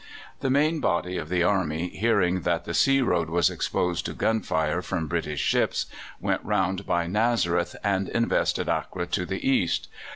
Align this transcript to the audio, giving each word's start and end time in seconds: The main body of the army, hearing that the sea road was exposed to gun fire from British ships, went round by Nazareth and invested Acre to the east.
The 0.39 0.49
main 0.49 0.79
body 0.79 1.17
of 1.19 1.29
the 1.29 1.43
army, 1.43 1.89
hearing 1.89 2.39
that 2.41 2.65
the 2.65 2.73
sea 2.73 3.01
road 3.03 3.29
was 3.29 3.51
exposed 3.51 4.03
to 4.07 4.13
gun 4.13 4.41
fire 4.41 4.81
from 4.81 5.05
British 5.05 5.41
ships, 5.41 5.85
went 6.19 6.43
round 6.43 6.87
by 6.87 7.05
Nazareth 7.05 7.75
and 7.83 8.09
invested 8.09 8.67
Acre 8.67 9.05
to 9.05 9.27
the 9.27 9.47
east. 9.47 9.89